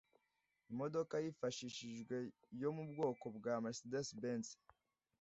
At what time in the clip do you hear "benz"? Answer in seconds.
4.21-4.49